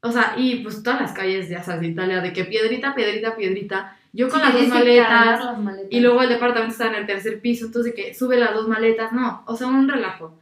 [0.00, 3.34] o sea, y pues todas las calles, ya sabes, de Italia, de que piedrita, piedrita,
[3.34, 3.96] piedrita.
[4.12, 5.44] Yo con Sí, las dos maletas.
[5.44, 5.88] las maletas.
[5.90, 8.68] Y luego el departamento está en el tercer piso, entonces de que sube las dos
[8.68, 10.38] maletas, no, o sea, un relajo.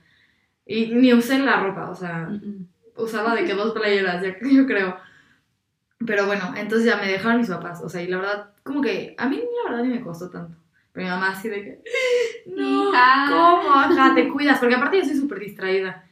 [0.67, 4.67] Y ni usé la ropa, o sea, Mm, usaba de que dos playeras, ya, yo
[4.67, 4.97] creo.
[6.07, 9.15] Pero bueno, entonces ya me dejaron mis papás, o sea, y la verdad, como que
[9.17, 10.57] a mí la verdad ni me costó tanto.
[10.93, 11.83] Pero mi mamá así de que,
[12.55, 13.27] no, Hija.
[13.31, 13.73] ¿cómo?
[13.75, 16.05] Ajá, te cuidas, porque aparte yo soy súper distraída.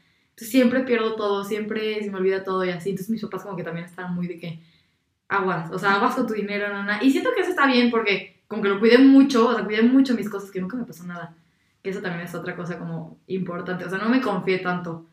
[0.43, 2.91] Siempre pierdo todo, siempre se me olvida todo y así.
[2.91, 4.63] Entonces mis papás como que también están muy de que,
[5.29, 7.03] aguas, o sea, aguas con tu dinero, nana.
[7.03, 9.83] Y siento que eso está bien porque como que lo cuidé mucho, o sea, cuidé
[9.83, 11.35] mucho mis cosas, que nunca me pasó nada.
[11.83, 15.07] Que eso también es otra cosa como importante, o sea, no me confié tanto.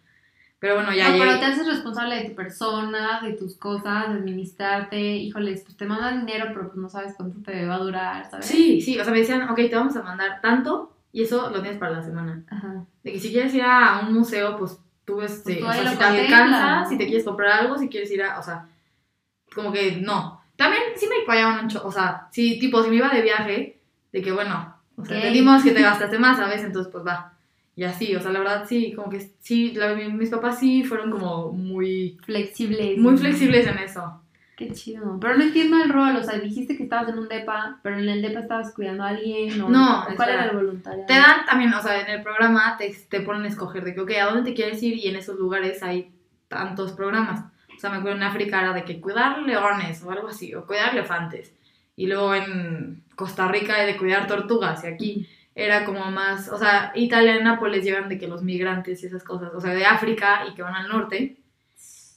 [0.59, 1.25] Pero bueno, ya no, llegué.
[1.25, 4.99] pero te haces responsable de tu persona, de tus cosas, de administrarte.
[4.99, 8.45] Híjoles, pues te mandan dinero, pero pues no sabes cuánto te va a durar, ¿sabes?
[8.45, 11.61] Sí, sí, o sea, me decían, ok, te vamos a mandar tanto y eso lo
[11.61, 12.43] tienes para la semana.
[12.49, 12.85] Ajá.
[13.03, 14.77] De que si quieres ir a un museo, pues
[15.09, 17.89] tú, este, Pues tú o sea, si te alcanza, si te quieres comprar algo, si
[17.89, 18.65] quieres ir a, o sea,
[19.53, 20.41] como que no.
[20.55, 23.79] También sí me pagaban un cho- o sea, si tipo, si me iba de viaje,
[24.11, 26.63] de que bueno, o sea, entendimos que te gastaste más, ¿sabes?
[26.63, 27.33] Entonces, pues va.
[27.75, 31.11] Y así, o sea, la verdad sí, como que sí, la- mis papás sí fueron
[31.11, 32.97] como muy, Flexibles.
[32.97, 34.21] muy flexibles en eso.
[34.59, 35.17] Qué chido.
[35.21, 38.09] Pero no entiendo el rol, o sea, dijiste que estabas en un depa, pero en
[38.09, 41.05] el depa estabas cuidando a alguien, o No, ¿o ¿cuál era el voluntario?
[41.05, 44.01] Te dan también, o sea, en el programa te, te ponen a escoger de que,
[44.01, 44.97] ok, ¿a dónde te quieres ir?
[44.97, 46.11] Y en esos lugares hay
[46.49, 47.45] tantos programas.
[47.73, 50.65] O sea, me acuerdo en África era de que cuidar leones o algo así, o
[50.65, 51.55] cuidar elefantes.
[51.95, 56.91] Y luego en Costa Rica de cuidar tortugas, y aquí era como más, o sea,
[56.95, 60.41] Italia y Nápoles llegan de que los migrantes y esas cosas, o sea, de África
[60.51, 61.37] y que van al norte.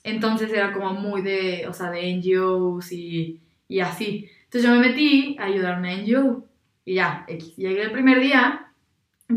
[0.04, 4.28] Entonces era como muy de, o sea, de NGOs y, y así.
[4.44, 6.44] Entonces yo me metí a ayudar a una NGO.
[6.84, 7.24] Y ya.
[7.56, 8.72] Llegué el primer día,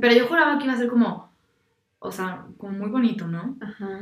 [0.01, 1.29] pero yo juraba que iba a ser como,
[1.99, 3.57] o sea, como muy bonito, ¿no?
[3.61, 4.01] Ajá.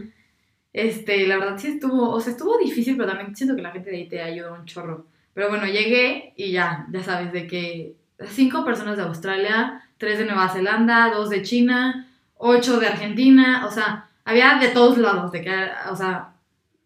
[0.71, 3.91] Este, la verdad sí estuvo, o sea, estuvo difícil, pero también siento que la gente
[3.91, 5.05] de ahí te ayuda un chorro.
[5.33, 7.95] Pero bueno, llegué y ya, ya sabes, de que
[8.27, 13.71] cinco personas de Australia, tres de Nueva Zelanda, dos de China, ocho de Argentina, o
[13.71, 16.32] sea, había de todos lados, de que, o sea,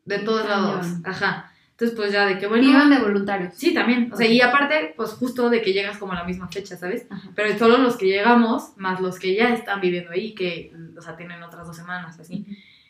[0.07, 0.65] de todos Cañón.
[0.65, 1.51] lados, ajá.
[1.71, 2.67] Entonces, pues ya de que bueno.
[2.67, 3.53] Iban de voluntarios.
[3.55, 4.11] Sí, también.
[4.11, 7.05] O sea, y aparte, pues justo de que llegas como a la misma fecha, ¿sabes?
[7.09, 7.29] Ajá.
[7.35, 11.15] Pero solo los que llegamos, más los que ya están viviendo ahí, que, o sea,
[11.15, 12.47] tienen otras dos semanas, así.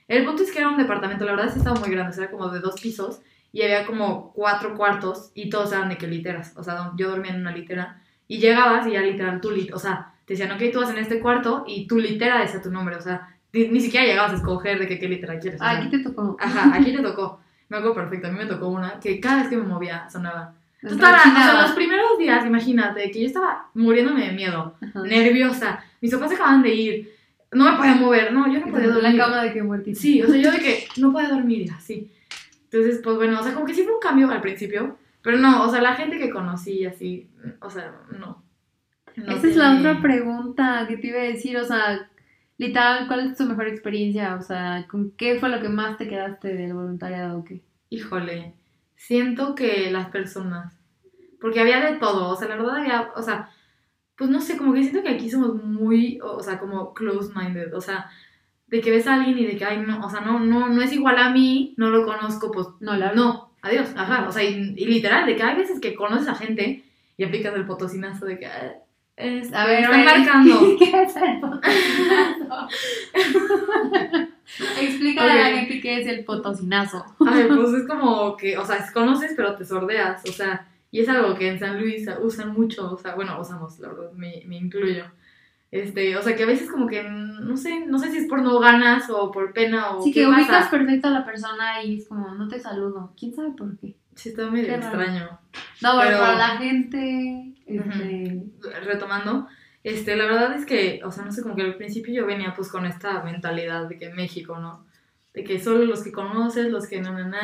[0.07, 2.23] El punto es que era un departamento, la verdad sí estaba muy grande, o sea,
[2.23, 3.19] era como de dos pisos
[3.51, 6.53] y había como cuatro cuartos y todos eran de que literas.
[6.55, 10.13] O sea, yo dormía en una litera y llegabas y ya literal tú, o sea,
[10.25, 13.01] te decían, ok, tú vas en este cuarto y tu litera decía tu nombre, o
[13.01, 15.61] sea, ni, ni siquiera llegabas a escoger de que qué litera quieres.
[15.61, 16.37] Ah, aquí te tocó.
[16.39, 17.39] Ajá, aquí te tocó.
[17.69, 18.27] Me acuerdo perfecto.
[18.27, 20.53] A mí me tocó una que cada vez que me movía sonaba.
[20.81, 25.01] Total, o sea, los primeros días, imagínate, que yo estaba muriéndome de miedo, Ajá.
[25.01, 25.83] nerviosa.
[26.01, 27.13] Mis papás se acaban de ir,
[27.51, 29.15] no me podía mover, no, yo no podía dormir.
[29.15, 29.99] la cama de que muertito.
[29.99, 32.11] Sí, o sea, yo de que no podía dormir así.
[32.65, 35.63] Entonces, pues bueno, o sea, como que sí fue un cambio al principio, pero no,
[35.63, 37.27] o sea, la gente que conocí así,
[37.59, 38.43] o sea, no.
[39.15, 42.07] No Esa es la otra pregunta que te iba a decir, o sea,
[42.57, 44.35] literal, ¿cuál es tu mejor experiencia?
[44.35, 47.61] O sea, ¿con qué fue lo que más te quedaste del voluntariado o qué?
[47.89, 48.53] Híjole,
[48.95, 50.73] siento que las personas,
[51.39, 53.51] porque había de todo, o sea, la verdad había, o sea,
[54.17, 57.81] pues no sé, como que siento que aquí somos muy, o sea, como close-minded, o
[57.81, 58.09] sea,
[58.67, 60.81] de que ves a alguien y de que, ay, no, o sea, no, no, no
[60.81, 64.43] es igual a mí, no lo conozco, pues No, la no, adiós, ajá, o sea,
[64.43, 66.83] y, y literal, de que hay veces que conoces a gente
[67.15, 68.75] y aplicas el potosinazo de que, ah,
[69.17, 70.59] este, A ver, a marcando.
[70.79, 72.67] ¿Qué es el potosinazo?
[74.79, 75.55] Explícale a la Ok.
[75.59, 77.05] gente qué es el potosinazo.
[77.25, 81.01] A ver, pues es como que, o sea, conoces pero te sordeas, o sea, y
[81.01, 84.43] es algo que en San Luis usan mucho, o sea, bueno, usamos, la verdad, me,
[84.47, 85.03] me incluyo.
[85.69, 88.41] Este, o sea, que a veces como que, no sé, no sé si es por
[88.41, 90.39] no ganas o por pena o Sí, qué que pasa.
[90.41, 93.11] ubicas perfecto a la persona y es como, no te saludo.
[93.19, 93.97] ¿Quién sabe por qué?
[94.17, 94.87] Sí, está medio Qué raro.
[95.01, 95.39] extraño.
[95.81, 98.43] No, pero, Pero- para la gente, este,
[98.83, 99.47] Retomando,
[99.83, 102.53] este, la verdad es que, o sea, no sé, como que al principio yo venía
[102.55, 104.85] pues con esta mentalidad de que México, ¿no?
[105.33, 107.37] De que solo los que conoces, los que no, no, no,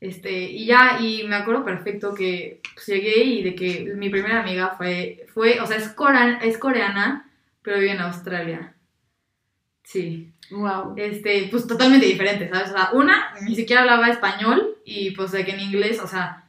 [0.00, 4.40] este, y ya, y me acuerdo perfecto que pues, llegué y de que mi primera
[4.40, 7.30] amiga fue, fue, o sea, es, coreana, es coreana,
[7.62, 8.74] pero vive en Australia.
[9.82, 10.94] Sí, wow.
[10.96, 12.70] este, pues totalmente diferente, ¿sabes?
[12.70, 16.44] O sea, una ni siquiera hablaba español y pues de que en inglés, o sea,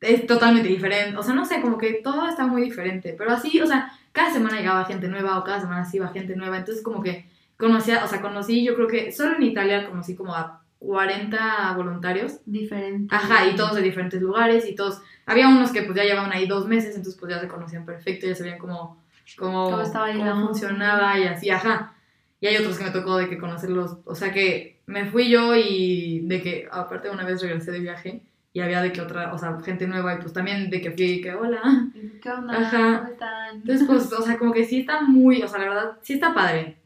[0.00, 3.60] es totalmente diferente, o sea, no sé, como que todo está muy diferente, pero así,
[3.60, 6.84] o sea, cada semana llegaba gente nueva o cada semana sí iba gente nueva, entonces
[6.84, 10.62] como que conocía, o sea, conocí, yo creo que solo en Italia conocí como a
[10.80, 13.12] 40 voluntarios, Diferente.
[13.14, 16.46] ajá, y todos de diferentes lugares y todos, había unos que pues ya llevaban ahí
[16.46, 19.02] dos meses, entonces pues ya se conocían perfecto, ya sabían cómo,
[19.38, 21.94] cómo, Cómo estaba cómo funcionaba y así, ajá.
[22.40, 25.54] Y hay otros que me tocó de que conocerlos, o sea que me fui yo
[25.54, 28.22] y de que aparte una vez regresé de viaje
[28.54, 31.04] y había de que otra, o sea, gente nueva y pues también de que fui
[31.04, 31.90] y que hola.
[32.22, 32.58] ¿Qué onda?
[32.58, 32.98] Ajá.
[33.00, 33.56] ¿Cómo están?
[33.56, 36.32] Entonces pues, o sea, como que sí está muy, o sea, la verdad, sí está
[36.32, 36.78] padre.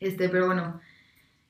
[0.00, 0.80] Este, pero bueno.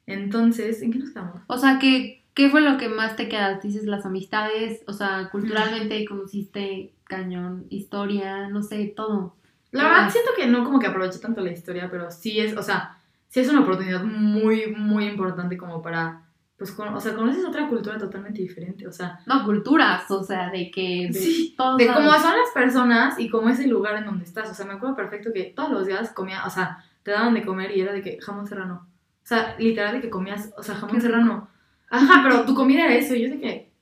[0.07, 1.43] Entonces, ¿en qué nos quedamos?
[1.47, 3.69] O sea, ¿qué, ¿qué fue lo que más te quedaste?
[3.69, 9.37] Dices las amistades, o sea, culturalmente conociste cañón, historia, no sé, todo.
[9.71, 12.63] La verdad siento que no como que aproveché tanto la historia, pero sí es, o
[12.63, 12.99] sea,
[13.37, 16.23] sí es una oportunidad muy, muy importante como para,
[16.57, 20.49] pues, con- o sea, conoces otra cultura totalmente diferente, o sea, No, culturas, o sea,
[20.51, 23.97] de que de Sí, todos de cómo son las personas y cómo es el lugar
[23.97, 26.83] en donde estás, o sea, me acuerdo perfecto que todos los días comía, o sea,
[27.03, 28.89] te daban de comer y era de que jamón serrano,
[29.23, 31.47] o sea, literal de que comías, o sea, jamón serrano,
[31.91, 33.73] ajá, pero tu comida era eso, y yo de que,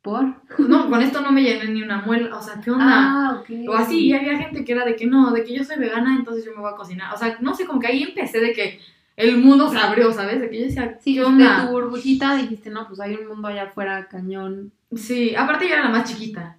[0.00, 0.24] ¿Por?
[0.58, 2.86] no, con esto no me llené ni una muela, o sea, ¿qué onda?
[2.88, 3.68] Ah, ok.
[3.68, 6.16] O así, y había gente que era de que no, de que yo soy vegana,
[6.16, 7.14] entonces yo me voy a cocinar.
[7.14, 8.80] O sea, no sé, como que ahí empecé de que
[9.16, 10.40] el mundo se abrió, ¿sabes?
[10.40, 13.48] De que yo decía, Sí, ¿qué de tu burbujita dijiste, no, pues hay un mundo
[13.48, 14.72] allá afuera, cañón.
[14.94, 16.56] Sí, aparte yo era la más chiquita.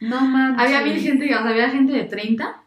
[0.00, 0.62] No manches.
[0.62, 2.62] Había mil gente, o sea, había gente de 30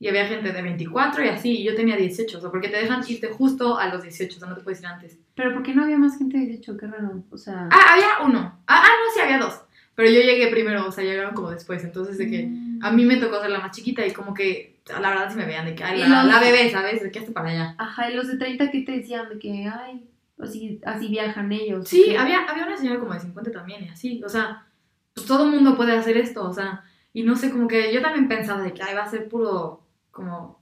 [0.00, 2.76] y había gente de 24 y así, y yo tenía 18, o sea, porque te
[2.76, 5.18] dejan irte justo a los 18, o sea, no te puedes ir antes.
[5.34, 6.76] Pero ¿por qué no había más gente de 18?
[6.76, 7.24] Qué raro.
[7.30, 7.68] O sea.
[7.70, 8.60] Ah, había uno.
[8.66, 9.60] Ah, ah, no, sí, había dos.
[9.94, 12.78] Pero yo llegué primero, o sea, llegaron como después, entonces de que mm.
[12.82, 14.67] a mí me tocó ser la más chiquita y como que,
[15.00, 17.02] la verdad, sí me veían de que, ay, la, los- la bebé, ¿sabes?
[17.02, 17.74] De que hasta para allá.
[17.78, 20.08] Ajá, y los de 30 que te decían de que, ay,
[20.40, 21.88] así, así viajan ellos.
[21.88, 24.66] Sí, que- había, había una señora como de 50 también y así, o sea,
[25.14, 28.00] pues todo el mundo puede hacer esto, o sea, y no sé, como que yo
[28.02, 30.60] también pensaba de que ay, va a ser puro, como,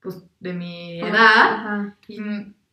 [0.00, 1.96] pues, de mi edad, Ajá.
[2.08, 2.18] y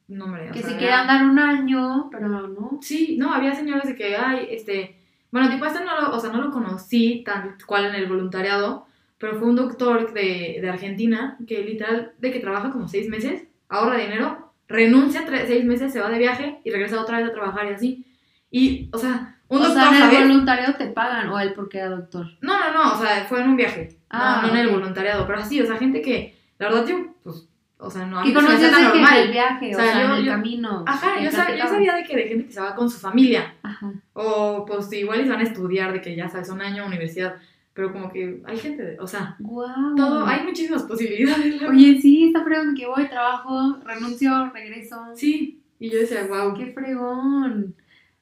[0.07, 2.79] no, o Que sea, se dar un año, pero no.
[2.81, 6.31] Sí, no, había señores de que, ay, este, bueno, tipo, este no lo, o sea,
[6.31, 8.86] no lo conocí tal cual en el voluntariado,
[9.17, 13.43] pero fue un doctor de, de Argentina que literal, de que trabaja como seis meses,
[13.69, 17.33] ahorra dinero, renuncia tres, seis meses, se va de viaje y regresa otra vez a
[17.33, 18.05] trabajar y así.
[18.51, 20.27] Y, o sea, un o doctor, sea, en el ¿sabes?
[20.27, 22.27] voluntario te pagan, o él porque era doctor.
[22.41, 25.25] No, no, no, o sea, fue en un viaje, Ah, no, no en el voluntariado,
[25.27, 27.47] pero así, o sea, gente que, la verdad, yo, pues,
[27.79, 29.31] o sea, no, Que conoces tan de que en el normal.
[29.31, 30.83] viaje, o O sea, sea, yo- en el yo- camino.
[30.87, 33.53] Ajá, yo, sab- yo sabía de que de gente que se va con su familia,
[33.63, 33.91] Ajá.
[34.13, 37.35] o pues igual y van a estudiar de que ya sabes, un año universidad,
[37.77, 39.95] pero como que hay gente, de- o sea, Wow.
[39.95, 41.61] todo, hay muchísimas posibilidades.
[41.61, 44.95] Oye, sí, está fregón que voy, trabajo, renuncio, regreso.
[45.15, 46.55] Sí, y yo decía, wow.
[46.55, 47.75] Qué fregón.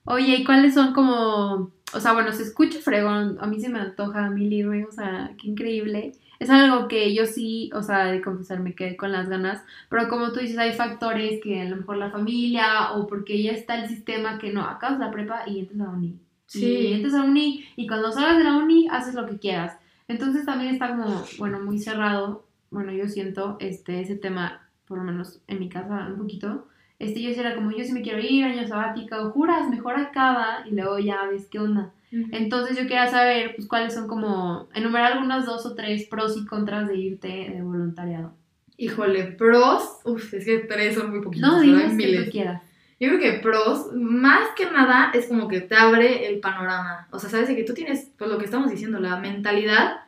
[0.03, 3.79] Oye, ¿y cuáles son como, o sea, bueno, se escucha fregón, a mí se me
[3.79, 6.11] antoja a mí irme, o sea, qué increíble.
[6.37, 10.09] Es algo que yo sí, o sea, de confesar, me quedé con las ganas, pero
[10.09, 13.81] como tú dices, hay factores que a lo mejor la familia o porque ya está
[13.81, 16.19] el sistema que no, acabas la prepa y entras a la uni.
[16.59, 16.65] Sí.
[16.65, 19.77] Y entras a la uni y cuando salgas de la uni haces lo que quieras.
[20.07, 22.45] Entonces también está como, bueno, muy cerrado.
[22.69, 26.67] Bueno, yo siento este, ese tema, por lo menos en mi casa, un poquito.
[26.99, 30.73] Este, yo era como, yo sí me quiero ir, año sabático, juras, mejor acaba y
[30.73, 31.91] luego ya ves qué onda.
[32.31, 36.45] Entonces yo quería saber, pues, cuáles son como, enumerar algunas dos o tres pros y
[36.45, 38.33] contras de irte de voluntariado.
[38.77, 42.61] Híjole, pros, uf, es que tres son muy poquitos, No, digas que tú quieras.
[43.05, 47.07] Yo creo que pros, más que nada, es como que te abre el panorama.
[47.11, 50.01] O sea, sabes que tú tienes, pues lo que estamos diciendo, la mentalidad,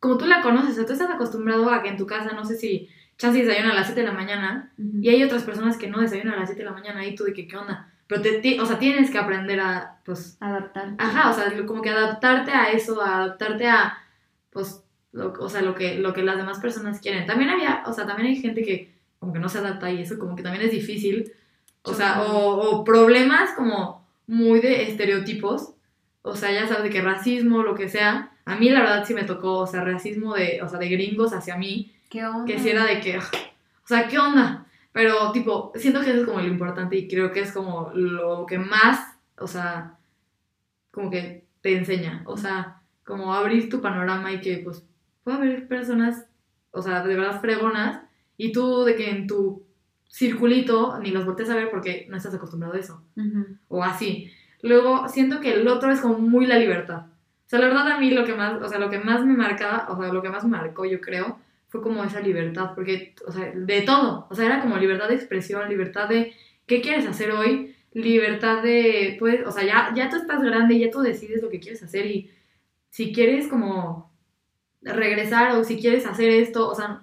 [0.00, 2.44] como tú la conoces, o sea, tú estás acostumbrado a que en tu casa, no
[2.44, 2.88] sé si
[3.18, 6.34] chance desayunan a las 7 de la mañana, y hay otras personas que no desayunan
[6.34, 7.88] a las 7 de la mañana, y tú de que, ¿qué onda?
[8.08, 10.94] Pero, te, ti- o sea, tienes que aprender a, pues, Adaptar.
[10.98, 13.96] ajá, o sea, como que adaptarte a eso, a adaptarte a,
[14.50, 17.26] pues, lo, o sea, lo que, lo que las demás personas quieren.
[17.26, 20.18] También había, o sea, también hay gente que como que no se adapta y eso
[20.18, 21.32] como que también es difícil.
[21.84, 25.74] O sea, o, o problemas como muy de estereotipos.
[26.22, 28.30] O sea, ya sabes de que racismo, lo que sea.
[28.44, 31.32] A mí la verdad sí me tocó, o sea, racismo de, o sea, de gringos
[31.32, 31.92] hacia mí.
[32.08, 32.44] ¿Qué onda?
[32.44, 33.22] Que sí era de que, o
[33.86, 34.66] sea, ¿qué onda?
[34.92, 38.44] Pero, tipo, siento que eso es como lo importante y creo que es como lo
[38.46, 39.96] que más, o sea,
[40.90, 42.22] como que te enseña.
[42.26, 44.84] O sea, como abrir tu panorama y que, pues,
[45.24, 46.26] puede haber personas,
[46.72, 48.02] o sea, de verdad fregonas
[48.36, 49.64] y tú de que en tu
[50.12, 53.02] circulito ni los voltees a ver porque no estás acostumbrado a eso
[53.68, 54.30] o así.
[54.60, 57.06] Luego siento que el otro es como muy la libertad.
[57.06, 59.34] O sea, la verdad a mí lo que más, o sea, lo que más me
[59.34, 63.14] marcaba, o sea, lo que más me marcó, yo creo, fue como esa libertad, porque,
[63.26, 66.34] o sea, de todo, o sea, era como libertad de expresión, libertad de
[66.66, 70.90] qué quieres hacer hoy, libertad de, pues, o sea, ya, ya tú estás grande, ya
[70.90, 72.30] tú decides lo que quieres hacer y
[72.90, 74.12] si quieres como
[74.82, 77.02] regresar o si quieres hacer esto, o sea,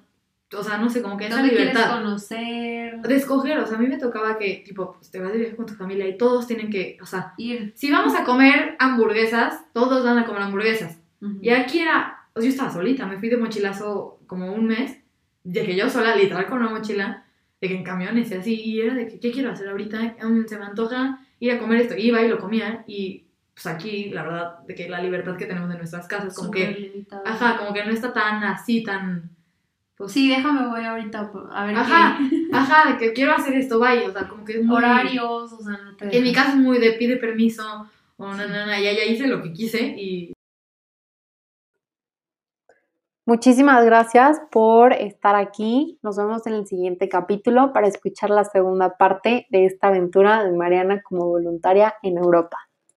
[0.58, 3.02] o sea, no sé, como que esa ¿Dónde quieres libertad conocer?
[3.02, 5.56] de escoger, o sea, a mí me tocaba que, tipo, pues te vas de viaje
[5.56, 7.72] con tu familia y todos tienen que, o sea, Ir.
[7.76, 10.98] si vamos a comer hamburguesas, todos van a comer hamburguesas.
[11.22, 11.38] Ujú.
[11.42, 14.98] Y aquí era, o sea, yo estaba solita, me fui de mochilazo como un mes,
[15.44, 17.26] de que yo sola, literal con una mochila,
[17.62, 20.16] de que en camiones y así, y era de que, ¿qué quiero hacer ahorita?
[20.24, 21.96] Mm, se me antoja ir a comer esto.
[21.98, 25.70] Iba y lo comía, y pues aquí, la verdad, de que la libertad que tenemos
[25.72, 27.24] en nuestras casas, como Súper que, limitado.
[27.26, 29.30] ajá, como que no está tan así, tan,
[30.00, 33.54] pues, Sí, déjame, voy ahorita por- a ver Ajá, qué ajá, de que quiero hacer
[33.56, 34.78] esto, vaya, o sea, como que es muy...
[34.78, 37.86] horarios, o sea, no te En mi caso es muy de pide permiso,
[38.16, 40.32] o no, no, no, ya, ya hice lo que quise y
[43.26, 46.00] Muchísimas gracias por estar aquí.
[46.02, 50.52] Nos vemos en el siguiente capítulo para escuchar la segunda parte de esta aventura de
[50.54, 52.58] Mariana como voluntaria en Europa.